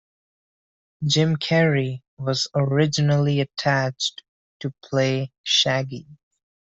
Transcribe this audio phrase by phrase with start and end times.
[1.05, 4.23] Jim Carrey was originally attached
[4.59, 6.07] to play Shaggy.